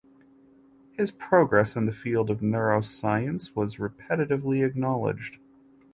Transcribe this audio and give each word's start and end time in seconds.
His 0.93 1.11
progress 1.11 1.75
in 1.75 1.85
the 1.85 1.91
field 1.93 2.31
of 2.31 2.39
neuroscience 2.39 3.55
was 3.55 3.75
repetitively 3.77 4.65
acknowledged. 4.65 5.37